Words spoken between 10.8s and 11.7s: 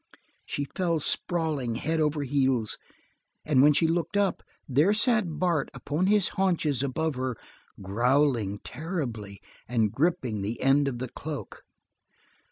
of the cloak.